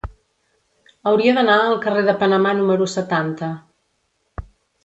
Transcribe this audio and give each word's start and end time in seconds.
Hauria 1.11 1.35
d'anar 1.37 1.57
al 1.65 1.77
carrer 1.85 2.05
de 2.09 2.17
Panamà 2.23 2.57
número 2.63 2.91
setanta. 2.97 3.51